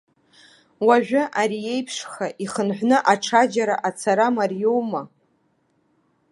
Уажәы 0.87 1.23
ари 1.41 1.59
еиԥшха, 1.73 2.27
ихынҳәны 2.43 2.97
аҽаџьара 3.11 3.75
ацара 3.89 4.27
мариоума?! 4.35 5.01